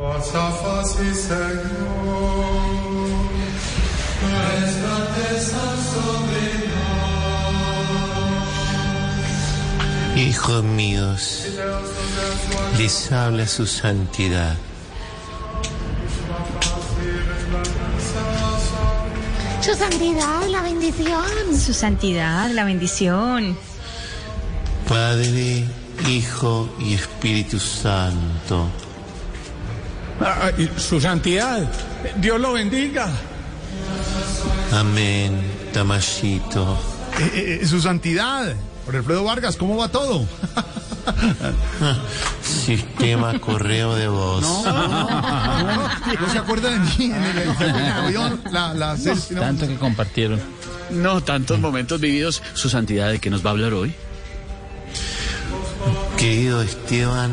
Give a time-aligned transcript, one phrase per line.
[0.00, 1.60] Fácil, Señor,
[10.16, 11.46] Hijos míos,
[12.78, 14.56] les habla su santidad.
[19.60, 21.60] Su santidad, la bendición.
[21.62, 23.58] Su santidad, la bendición.
[24.88, 25.66] Padre,
[26.08, 28.66] Hijo y Espíritu Santo.
[30.20, 31.68] Ah, Su santidad,
[32.16, 33.10] Dios lo bendiga.
[34.72, 35.40] Amén,
[35.72, 36.78] Tamayito.
[37.18, 38.54] Eh, eh, su santidad.
[38.84, 40.26] Por Alfredo Vargas, ¿cómo va todo?
[42.42, 44.42] Sistema correo de voz.
[44.42, 48.96] No se acuerda de mí en el, en el avión, la,
[49.38, 50.40] Tanto que compartieron.
[50.90, 52.42] No, tantos momentos vividos.
[52.54, 53.94] Su santidad, ¿de qué nos va a hablar hoy?
[56.16, 57.32] Querido Esteban,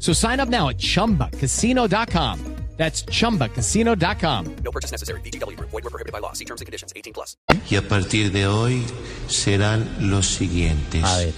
[0.00, 2.38] So sign up now at chumbacasino.com.
[2.76, 4.56] That's chumbacasino.com.
[4.64, 5.20] No purchase necessary.
[5.22, 5.70] VGW Group.
[5.70, 6.32] Void were prohibited by law.
[6.32, 6.92] See terms and conditions.
[6.94, 7.36] 18 plus.
[7.68, 8.84] Y a partir de hoy
[9.26, 11.02] serán los siguientes.
[11.02, 11.32] A ver.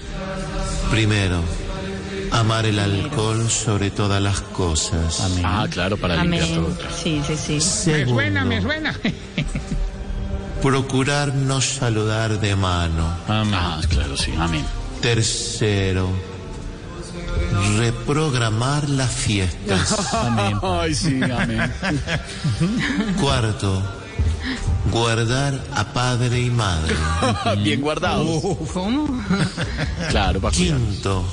[0.91, 1.41] Primero,
[2.33, 5.19] amar el alcohol sobre todas las cosas.
[5.43, 6.55] Ah, claro, para limpiar Amén.
[6.77, 6.77] todo.
[6.95, 7.55] Sí, sí, sí.
[7.55, 9.01] Me Segundo, suena, me suena.
[10.61, 13.17] procurar no saludar de mano.
[13.29, 14.34] Ah, claro, sí.
[14.39, 14.65] Amén.
[15.01, 16.11] Tercero,
[17.76, 20.15] reprogramar las fiestas.
[20.15, 20.59] Amén.
[20.62, 21.72] Ay, sí, amén.
[23.21, 23.82] Cuarto,
[24.91, 26.94] guardar a padre y madre.
[27.62, 28.41] Bien guardado.
[30.10, 30.56] Claro, para.
[30.56, 31.25] Quinto,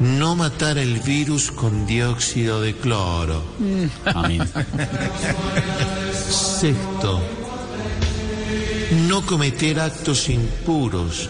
[0.00, 3.42] no matar el virus con dióxido de cloro.
[4.14, 4.42] Amén.
[6.12, 7.20] Sexto,
[9.08, 11.28] no cometer actos impuros.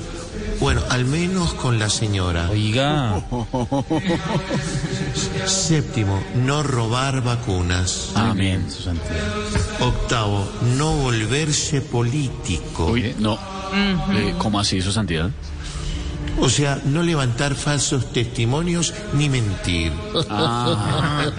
[0.60, 2.48] Bueno, al menos con la señora.
[2.50, 3.22] Oiga.
[5.44, 8.12] Séptimo, no robar vacunas.
[8.14, 8.66] Amén.
[9.80, 12.86] Octavo, no volverse político.
[12.86, 13.38] Uy, no.
[13.74, 15.30] Eh, ¿Cómo así, su santidad?
[16.38, 19.92] O sea, no levantar falsos testimonios ni mentir.
[20.28, 21.30] Ah,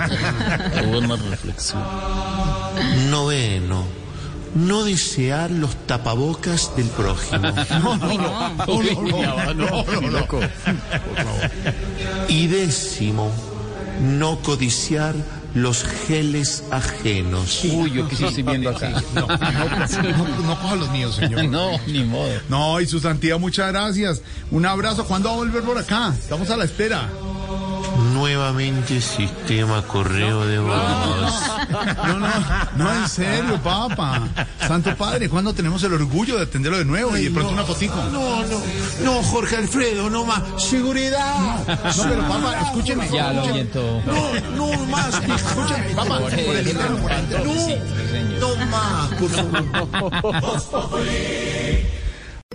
[0.89, 1.83] buena reflexión.
[3.11, 3.85] Noveno,
[4.65, 7.39] no desear los tapabocas del prójimo.
[7.83, 10.39] no, no, no, loco.
[12.27, 13.31] Y décimo,
[14.01, 15.15] no codiciar
[15.53, 17.63] los geles ajenos.
[17.63, 19.01] Uy, yo que sí estoy viendo acá.
[19.13, 21.45] No, no, no coja los míos, señor.
[21.47, 22.29] No, ni modo.
[22.49, 24.21] No, y su santidad, muchas gracias.
[24.51, 25.05] Un abrazo.
[25.05, 26.13] ¿Cuándo va a volver por acá?
[26.17, 27.09] Estamos a la espera.
[28.13, 31.46] Nuevamente sistema correo de voz.
[31.97, 32.27] No, no,
[32.77, 34.27] no, en serio, papa.
[34.67, 37.95] Santo Padre, ¿cuándo tenemos el orgullo de atenderlo de nuevo y de pronto una fotico?
[38.11, 38.61] No, no,
[39.03, 40.41] no, Jorge Alfredo, no más.
[40.57, 41.35] Seguridad.
[41.37, 43.09] No, pero papá, escúcheme.
[43.09, 43.45] Ya lo.
[43.45, 45.21] No, no más.
[45.21, 47.53] Escúcheme, papá, por el interno, por el interno.
[48.39, 51.03] No, no más, por favor.